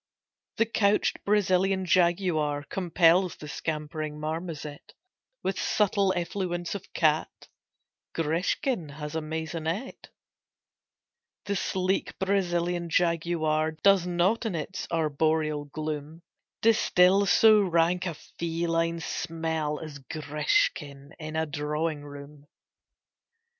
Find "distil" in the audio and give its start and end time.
16.63-17.27